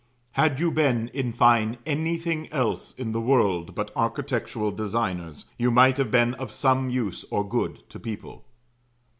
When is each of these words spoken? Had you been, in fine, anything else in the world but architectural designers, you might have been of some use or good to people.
Had 0.31 0.59
you 0.59 0.71
been, 0.71 1.09
in 1.09 1.31
fine, 1.31 1.77
anything 1.85 2.51
else 2.51 2.91
in 2.93 3.11
the 3.11 3.21
world 3.21 3.75
but 3.75 3.91
architectural 3.95 4.71
designers, 4.71 5.45
you 5.59 5.69
might 5.69 5.97
have 5.97 6.09
been 6.09 6.33
of 6.33 6.51
some 6.51 6.89
use 6.89 7.23
or 7.25 7.47
good 7.47 7.87
to 7.91 7.99
people. 7.99 8.43